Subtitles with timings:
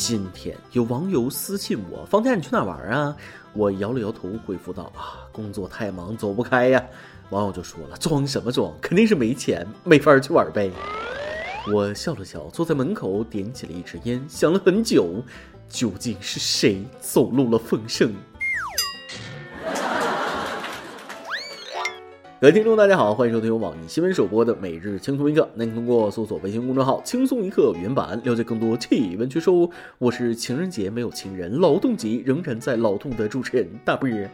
[0.00, 3.14] 今天有网友私信我：“放假你去哪玩啊？”
[3.52, 6.82] 我摇了摇头，回复道：“啊，工作太忙，走不开呀。”
[7.30, 8.72] 网友就说了：“装什么装？
[8.80, 10.70] 肯定是没钱，没法去玩呗。”
[11.74, 15.20] 我笑了笑，坐在门口点起了一支烟，想了很久，
[15.68, 18.14] 究竟是谁走漏了风声？
[22.40, 29.50] 各位听众，大家好，欢迎收听由网易新闻首播的《每日轻松一刻》，您通过搜索微信公众号“轻松一刻”原版了解更多气温趣事。
[29.98, 34.30] 我是情人节没有情人，劳动节仍然在劳动的主持人大波儿。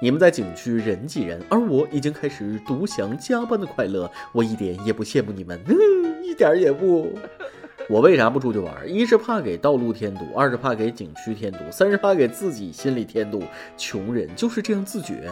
[0.00, 5.60] 你们在景区人挤人，而我已经开始独享加班的快乐，我一点也不羡慕你们，
[6.22, 7.10] 一点也不。
[7.88, 8.72] 我为啥不出去玩？
[8.88, 13.42] 一是怕给道路添堵，二是怕给景区添堵，三是怕给自己心里添堵。
[13.76, 15.28] 穷人就是这样自觉。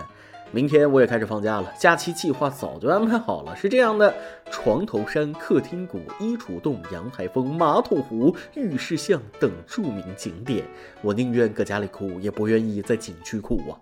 [0.53, 4.13] 明天我也开始放假了，假期计划早就安排好了，是这样的：
[4.51, 10.65] 床头山、客厅谷、衣橱洞、阳台风、马桶湖、浴室巷等著名景点。
[11.03, 13.79] 我宁愿搁家里哭，也不愿意在景区哭啊！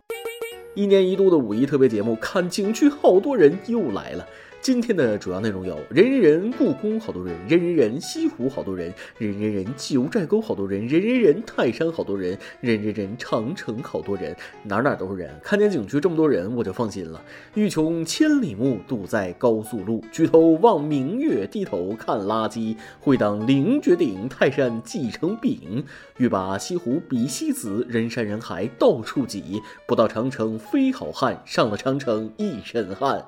[0.75, 4.27] 一年一度的五一特别节目，看景区好多人又来了。
[4.61, 15.31] 今天的主要内容有：人人人故宫好多人，人人人西湖好多人，人人人九寨沟好多人，人人人泰山好多人，人人人长城好多人，哪哪都是人。
[15.42, 17.23] 看见景区这么多人，我就放心了。
[17.55, 20.05] 欲穷千里目，堵在高速路。
[20.12, 22.77] 举头望明月，低头看垃圾。
[23.00, 25.83] 会当凌绝顶，泰山继成饼。
[26.19, 29.62] 欲把西湖比西子，人山人海到处挤。
[29.87, 33.25] 不到长城非好汉，上了长城一身汗。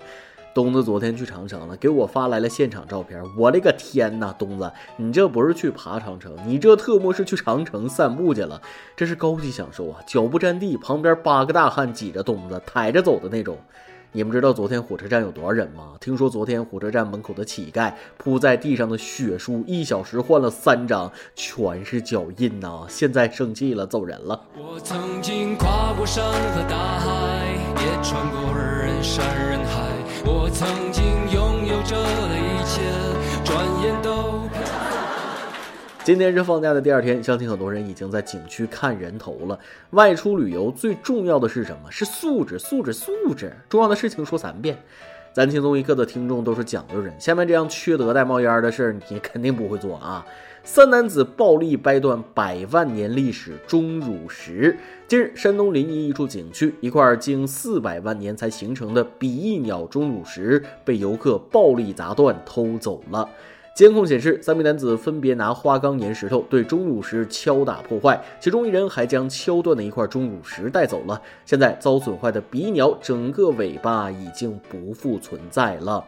[0.53, 3.23] 东子昨天去长城了，给我发来了现场照片。
[3.37, 8.61] 我的个天哪，东子，你这不是去爬长城，你这特么是去长城散步去了，
[8.97, 10.01] 这是高级享受啊！
[10.07, 13.59] 脚不沾地，旁边八个大汉挤着东子抬着走的那种。
[14.13, 15.93] 你们知道昨天火车站有多少人吗？
[16.01, 22.87] 听说昨天火车站门口的乞丐铺在地上的血书，一小时换了三张，全是脚印呐！
[22.89, 24.43] 现在生气了，走人了。
[24.57, 29.90] 我曾经跨过山和大海，也穿过人山人海。
[30.25, 31.97] 我曾经拥有着
[32.37, 32.81] 一切，
[33.45, 34.49] 转眼都
[36.05, 39.59] 今天是放假的第二天，相信很多人已经在景区看人头了。
[39.91, 41.91] 外出旅游最重要的是什么？
[41.91, 43.53] 是素质，素质，素质。
[43.69, 44.77] 重要的事情说三遍。
[45.33, 50.27] 咱轻松一刻的听众都是讲究人，下面这样缺德带冒烟的事儿，你肯定不会做啊。
[50.63, 54.77] 三男子暴力掰断百万年历史钟乳石。
[55.09, 63.29] 近日，山东临沂一处景区，一块经四百万年才形成的比翼鸟钟乳石被游客暴力砸断偷走了。
[63.75, 71.21] 监控显示，三名男子分别拿花岗岩石头对钟乳石敲打破坏，其中一人还将敲断的一块钟乳石带走了。
[71.47, 76.05] 现在，遭损坏的比翼鸟整个尾巴已经不复存在了。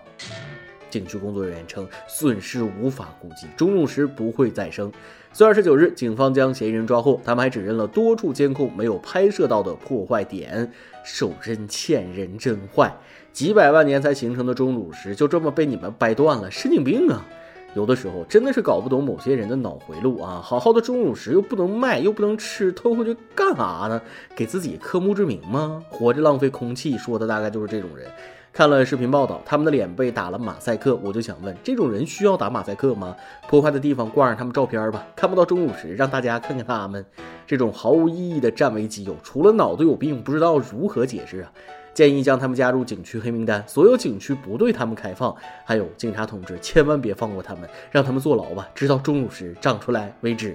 [0.92, 4.92] 景区工作人员称，损失无法估计，钟乳石不会再生。
[5.32, 10.70] 四月二十九日，警方将嫌疑人抓获，他们还指认了多处监控没有拍摄到的破坏点。
[11.02, 12.94] 手真欠人真坏，
[13.32, 17.26] 几百万年才形成的钟乳石就这么被你们掰断了，神经病啊！
[17.74, 20.42] 有的时候真的是搞不懂某些人的脑回路啊！
[20.44, 23.98] 好好的钟乳石又不能卖，又不能吃，偷回去干啥呢？
[24.36, 25.82] 给自己刻墓志铭吗？
[25.88, 28.06] 活着浪费空气，说的大概就是这种人。
[28.52, 33.16] 看了视频报道，他们的脸被打了马赛克，我就想问，这种人需要打马赛克吗？
[33.48, 37.02] 破坏的地方挂上他们照片吧，看不到钟乳石，让大家看看他们。
[37.46, 41.50] 这种毫无意义的占为己有，除了脑子有病，不知道如何解释啊！
[41.94, 45.34] 建议将他们加入景区黑名单，所有景区不对他们开放。
[45.64, 50.54] 还有警察同志，千万别放过他们，让他们坐牢吧，直到钟乳石长出来为止。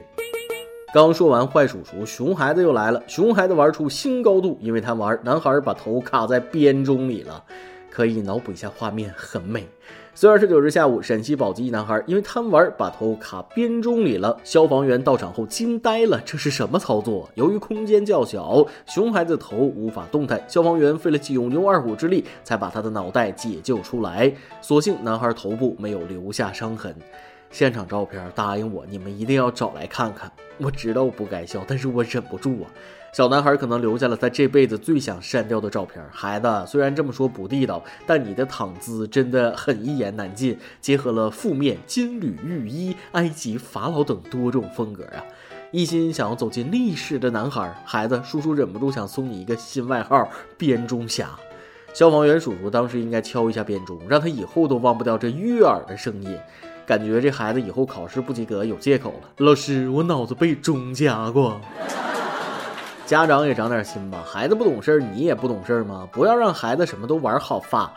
[0.93, 3.01] 刚说完坏叔叔，熊孩子又来了。
[3.07, 7.43] 熊孩子玩出新高度，因为他玩男孩把头卡在编钟里了。
[7.97, 9.67] 可以脑补一下画面，很美。
[10.13, 17.27] 四月二十九日下午，陕西宝鸡一男孩因为贪玩把头卡编钟里了，消防员到场后惊呆了，这是什么操作？
[17.33, 24.31] 由于空间较小，熊孩子头无法动弹，消防员费了九牛二虎之力才把他的脑袋解救出来。
[24.61, 26.95] 所幸男孩头部没有留下伤痕。
[27.49, 30.31] 现场照片，答应我，你们一定要找来看看。
[30.57, 32.69] 我知道我不该笑，但是我忍不住啊。
[33.13, 36.03] 小男孩可能留下了他这辈子最想删掉的照片。
[36.11, 45.23] 孩子，虽然这么说不地道，但你的躺姿真的很一言难尽，结合了负面金缕玉衣、埃及法老等多种风格啊！
[45.71, 51.29] 一心想要走进历史的男孩，孩子，叔叔忍不住想送你一个新外号——编钟侠。
[51.93, 56.37] 消防员叔叔当时应该敲一下编钟，让他以后都忘不掉这悦耳的声音。
[56.87, 59.29] 感觉这孩子以后考试不及格有借口了。
[59.37, 61.59] 老师，我脑子被钟夹过。
[63.05, 66.07] 家长也长点心吧，孩子不懂事儿你也不懂事儿吗？
[66.13, 67.93] 不要让孩子什么都玩好发。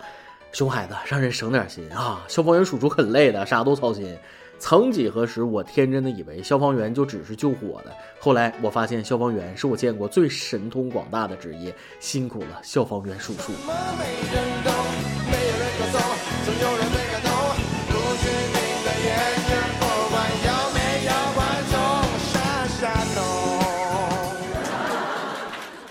[0.51, 2.21] 熊孩子，让人省点心啊！
[2.27, 4.19] 消防员叔叔很累的，啥都操心。
[4.59, 13.53] 曾几何时，我天真的以为消防员就只是救火的，后来我发现消防员是我见过最神通广大的职业，辛苦了，消防员叔叔。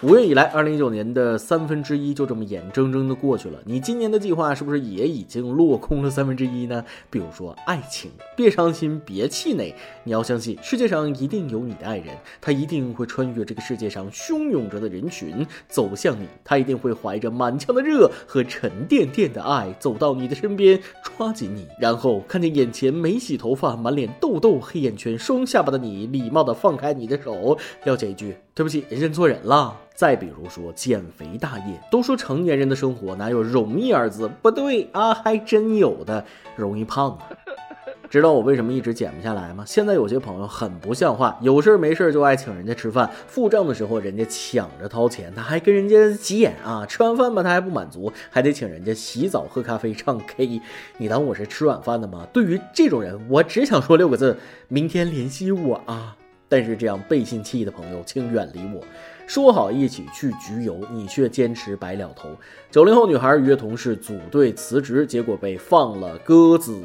[0.10, 3.60] 五月以来，二零一九年的三分之一就这么眼睁睁的过去了。
[3.64, 6.84] 你今年的计划是不是也已经落空了三分之一呢？
[7.12, 9.72] 比如说爱情，别伤心，别气馁，
[10.04, 29.78] 你要相信世界上一定有你的爱人，他一定会穿越这个世界上汹涌着的人群走向你，他一定会怀着满腔的热和沉甸甸的爱走到你的身边，抓紧你，然后看见眼前没洗头发、满脸痘痘、黑眼圈、双下巴的你，礼貌的放开你的手，了解一句对不起，认错人了。
[30.00, 34.31] 再比如说减肥大业，都说成年人的生活哪有容易二字？
[34.42, 36.24] 不对啊，还真有的，
[36.56, 37.28] 容易胖啊！
[38.10, 39.66] 知道我为什么一直减不下来吗？
[39.68, 46.86] 现在有些朋友很不像话，有事没事就爱请人家吃饭，付账的时候人家抢着掏钱，他还跟人家急眼啊！
[46.86, 50.62] 吃完饭吧他还不满足，还得请人家洗澡、喝咖啡、唱 K。
[50.98, 52.25] 你当我是吃软饭的吗？
[52.31, 54.38] 对于这种人，我只想说六个字：
[54.69, 56.16] 明天联系我啊！
[56.48, 58.81] 但是这样背信弃义的朋友，请远离我。
[59.30, 62.30] 说好一起去局游，你却坚持白了头。
[62.72, 66.81] 九零后女孩约同事组队辞职，结果被放了鸽子。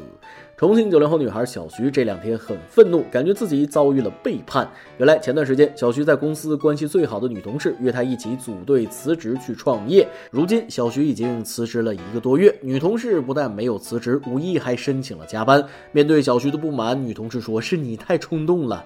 [0.55, 4.69] 重庆九零后女孩小徐这两天很愤怒，感觉自己遭遇了背叛。
[4.99, 10.07] 原来前段时间，小徐在公司关系最好的女同事约她一起组队辞职去创业。
[10.29, 15.65] 如今小徐已经辞职了一个多月，女同事不但没有辞职，无意还申请了加班。
[15.91, 18.85] 面对小徐的不满，女同事说：“是你太冲动了。”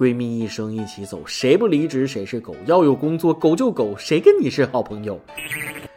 [0.00, 2.56] 闺蜜一生一起走，谁不离职谁是狗。
[2.64, 5.20] 要有工作，狗就狗，谁跟你是好朋友？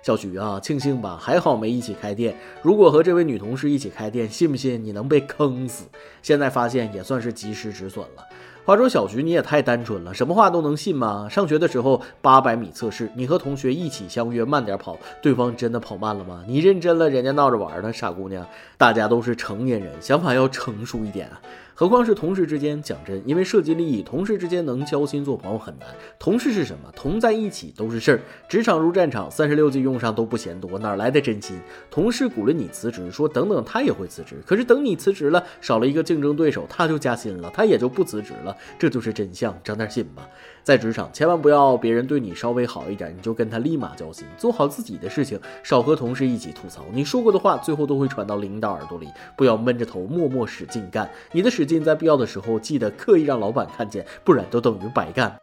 [0.02, 2.36] 小徐啊，庆幸吧，还好没一起开店。
[2.62, 5.86] 如果和这位女同事一起开店，信不信你能被坑死？
[6.22, 8.28] 现在发现也算是及时止损了。
[8.66, 11.30] 话说小徐，你也太单纯了，什么话都能信吗？
[11.30, 16.44] 上学的时候八百米测试，你和同学一起相约慢点跑，对方真的跑慢了吗？
[16.46, 18.46] 你认真了，人家闹着玩呢，傻姑娘。
[18.78, 21.40] 大家都是成年人，想法要成熟一点啊。
[21.84, 25.90] 何况是同事之间，讲真，因为涉及利益，同事之间能交心做朋友很难。
[26.18, 26.90] 同事是什么？
[26.96, 28.22] 同在一起都是事儿。
[28.48, 31.60] 职场如战场，三十六计用上都不嫌多，哪来的真心？
[31.92, 34.42] 同事鼓励你辞职，说等等他也会辞职。
[34.46, 38.56] 可是等你辞职了，少了一个竞争对手，他就加薪了，他也就不辞职了。
[38.80, 40.26] 这就是真相，长点心吧。
[40.64, 44.26] 在职场，千万不要别人对你稍微好一点，你就跟他立马交心。
[44.38, 46.86] 做好自己的事情，少和同事一起吐槽。
[46.94, 49.10] 你说过的话，最后都会传到领导耳朵里。
[49.36, 55.34] 不要闷着头默默使劲干，你的使劲在必要的时候记得刻意让老板看见，不然都等于白干。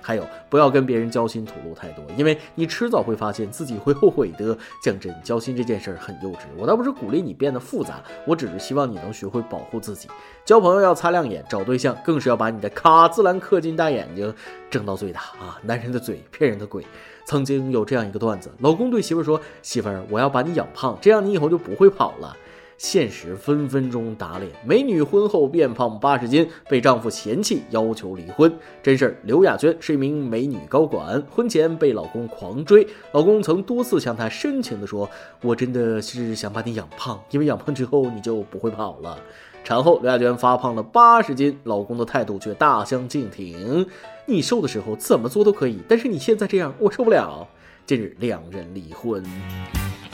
[0.00, 4.56] 还有，不要跟别人交心吐露太多，因为你迟早会发现自己会后悔的。
[4.80, 10.08] 讲真，交心这件事很幼稚，我倒不是鼓励你变得复杂，我只是希望你能学会保护自己。
[10.44, 14.32] 交朋友要擦亮眼，找对象更是要把你的卡姿兰氪金大眼睛
[14.70, 15.58] 睁到最大啊！
[15.62, 16.86] 男人的嘴骗人的鬼。
[17.24, 22.36] 曾经有这样一个段子，老公对媳妇说：“媳妇儿，我要把你养胖，这样你以后就不会跑了。”
[22.78, 28.52] 现实分分钟打脸，美女婚后变胖八十斤，被丈夫嫌弃，要求离婚。
[28.82, 35.08] 真事儿，刘亚娟是一名美女高管，婚前被老公狂追，老公曾多次向她深情地说
[35.42, 39.18] ：“我真的是想把你养胖，因为养胖之后你就不会跑了。”
[39.64, 43.86] 产后，刘亚娟发胖了八十斤，老公的态度却大相径庭
[44.26, 47.48] ：“你瘦的时候怎么做都可以，但是你现在这样，我受不了。”
[47.86, 49.24] 近日，两人离婚。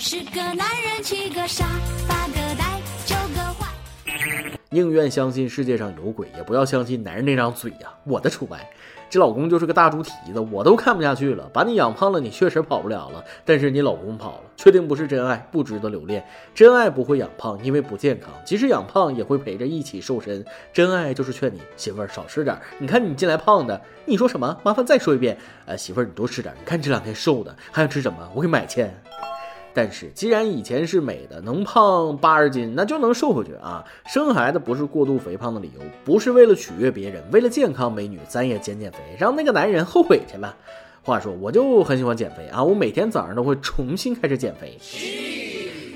[0.04, 1.64] 十个男人，七个傻，
[2.08, 3.68] 八个呆，九个坏。
[4.68, 7.88] 宁愿相信世界上有鬼，也不要相信男人那张嘴呀！
[8.02, 8.68] 我的除外。
[9.08, 11.48] 这老公就是个大猪蹄子，我都看不下去了。
[11.52, 13.24] 把你养胖了，你确实跑不了了。
[13.44, 16.26] 但是你老公跑了，确定不是真爱，不值得留恋。
[16.52, 18.28] 真爱不会养胖，因为不健康。
[18.44, 20.44] 即使养胖，也会陪着一起瘦身。
[20.72, 22.58] 真爱就是劝你媳妇儿少吃点。
[22.80, 24.58] 你看你进来胖的，你说什么？
[24.64, 25.38] 麻烦再说一遍。
[25.64, 26.52] 呃，媳妇儿你多吃点。
[26.58, 28.28] 你看你这两天瘦的，还想吃什么？
[28.34, 28.84] 我给买去。
[29.74, 33.82] 但是，既然以前是美的，能胖八十斤，那就能瘦回去啊！
[34.06, 40.54] 生孩子不是过度肥胖的理由，不是为了取悦别人，为了健康，美女咱也减减肥，让那个男人后悔去吧。
[41.02, 44.78] 话说，我就很喜欢减肥啊，我每天早上都会重新开始减肥，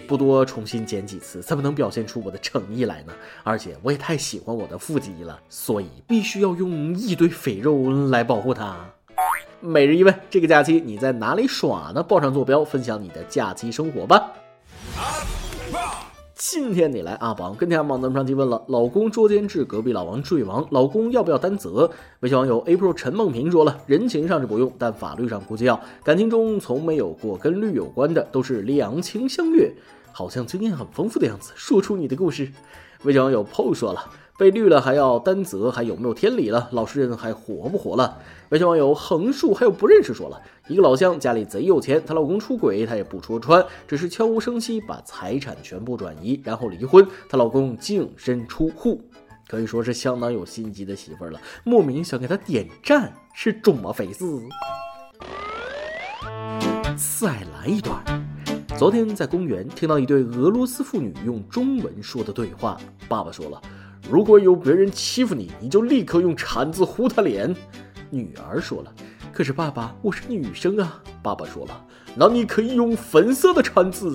[0.08, 3.12] 不多重新减几次，怎么能表现出我的诚意来呢？
[3.44, 8.74] 而且我也太喜欢我的腹肌了，所以必须要用一堆肥肉来保护它。
[9.66, 12.00] 每日一问：这个假期你在哪里耍呢？
[12.00, 14.30] 报上坐标，分享你的假期生活吧。
[16.36, 21.90] 今天你来阿榜跟天阿榜咱们上期问了：老公捉奸治隔壁老王坠亡，老公要不要担责？
[22.20, 25.80] 微信网友 April 陈梦平说了：人情上是不用，但法律上估计要。
[26.04, 29.72] 感情中从没有过跟绿有关的，都是两情相悦。
[30.12, 32.52] 好像经验很丰富的样子，说出你的故事。
[33.04, 34.10] 微信网友 PO 说了。
[34.38, 36.68] 被绿了还要担责，还有没有天理了？
[36.72, 38.18] 老实人还活不活了？
[38.50, 40.38] 微信网友横竖还有不认识说了
[40.68, 47.08] 一个老乡家里贼有钱，她老公出轨，她也不戳穿，只是悄无声息把财产全部转移，然后离婚。
[47.30, 49.00] 她老公净身出户，
[49.48, 51.40] 可以说是相当有心机的媳妇了。
[51.64, 53.90] 莫名想给她点赞，是中吗？
[53.90, 54.42] 粉丝？
[57.20, 58.04] 再来一段。
[58.78, 62.76] 昨天在公园听到一对俄罗斯妇女用中文说的对话，
[63.08, 63.58] 爸爸说了。
[64.10, 67.56] 如果有别人欺负你，你就立刻用铲子呼他脸。
[68.10, 68.92] 女儿说了
[69.32, 74.14] ：“可是爸爸，我是女生啊。”爸爸说了：“那你可以用粉色的铲子。”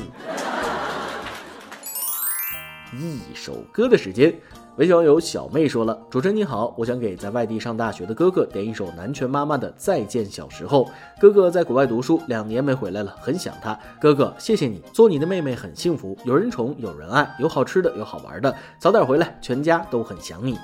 [2.94, 4.39] 一首歌的时间。
[4.78, 10.86] 微信网友小妹说了：“主持人你好，我想给在外地上大学的哥哥点一首南拳妈妈的《再见小时候》。
[11.20, 13.78] 哥哥在国外读书，两年没回来了，很想他。
[14.00, 18.56] 哥哥，谢谢你，做你的妹妹很幸福，有人宠，有人爱，有好吃的，有好玩的。
[18.80, 20.58] 早点回来，全家都很想你。”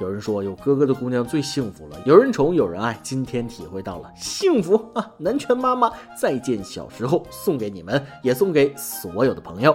[0.00, 2.98] 有人说有哥哥的姑娘最幸福了，有人宠，有人爱。
[3.00, 5.08] 今天体会到了幸福啊！
[5.18, 5.88] 南拳妈妈
[6.20, 9.74] 《再见小时候》送给你们，也送给所有的朋友。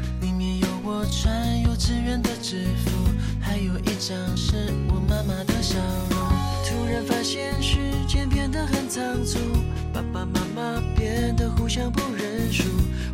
[1.11, 2.91] 穿幼稚园的制服，
[3.41, 5.77] 还有一张是我妈妈的笑
[6.09, 6.17] 容。
[6.65, 7.77] 突然发现时
[8.07, 9.37] 间变得很仓促，
[9.93, 12.63] 爸爸妈妈变得互相不认输。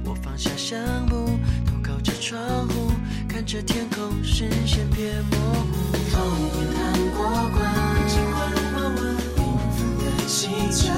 [0.06, 1.26] 我放下相簿，
[1.66, 2.92] 头靠着窗户，
[3.28, 5.98] 看着天空，视线变模糊。
[6.12, 6.22] 童
[6.54, 6.82] 年糖
[7.18, 7.60] 果罐，
[8.08, 9.38] 金花如花纹，缤
[9.74, 10.94] 纷的气球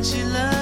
[0.00, 0.57] 起了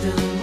[0.00, 0.39] solidão.